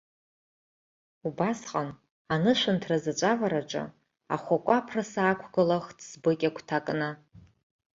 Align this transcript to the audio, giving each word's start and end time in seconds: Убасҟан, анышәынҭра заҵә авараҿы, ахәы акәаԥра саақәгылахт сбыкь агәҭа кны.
Убасҟан, 1.27 1.89
анышәынҭра 2.33 2.97
заҵә 3.03 3.25
авараҿы, 3.31 3.83
ахәы 4.35 4.55
акәаԥра 4.57 5.03
саақәгылахт 5.11 5.99
сбыкь 6.09 6.45
агәҭа 6.49 6.79
кны. 6.85 7.09